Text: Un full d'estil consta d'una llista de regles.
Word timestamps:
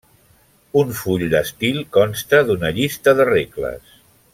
Un 0.83 0.93
full 1.01 1.25
d'estil 1.35 1.79
consta 1.99 2.43
d'una 2.51 2.75
llista 2.79 3.15
de 3.23 3.33
regles. 3.35 3.97